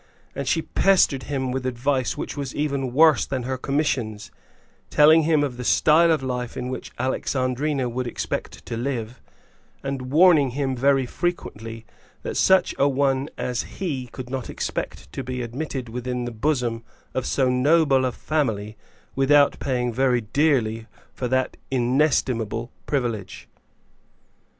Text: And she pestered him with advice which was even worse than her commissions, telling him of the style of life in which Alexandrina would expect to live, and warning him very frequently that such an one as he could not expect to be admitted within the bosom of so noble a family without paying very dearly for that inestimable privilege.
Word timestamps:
And 0.33 0.47
she 0.47 0.63
pestered 0.63 1.21
him 1.29 1.51
with 1.51 1.63
advice 1.63 2.17
which 2.17 2.35
was 2.35 2.55
even 2.55 2.91
worse 2.91 3.23
than 3.23 3.43
her 3.43 3.55
commissions, 3.55 4.31
telling 4.89 5.21
him 5.29 5.43
of 5.43 5.57
the 5.57 5.63
style 5.63 6.11
of 6.11 6.23
life 6.23 6.57
in 6.57 6.69
which 6.69 6.91
Alexandrina 6.97 7.87
would 7.87 8.07
expect 8.07 8.65
to 8.65 8.75
live, 8.75 9.21
and 9.83 10.11
warning 10.11 10.49
him 10.57 10.75
very 10.75 11.05
frequently 11.05 11.85
that 12.23 12.35
such 12.35 12.73
an 12.79 12.95
one 12.95 13.29
as 13.37 13.61
he 13.77 14.07
could 14.11 14.27
not 14.31 14.49
expect 14.49 15.11
to 15.11 15.23
be 15.23 15.43
admitted 15.43 15.87
within 15.87 16.25
the 16.25 16.31
bosom 16.31 16.83
of 17.13 17.27
so 17.27 17.47
noble 17.47 18.03
a 18.03 18.11
family 18.11 18.75
without 19.15 19.59
paying 19.59 19.93
very 19.93 20.21
dearly 20.21 20.87
for 21.13 21.27
that 21.27 21.57
inestimable 21.69 22.71
privilege. 22.87 23.47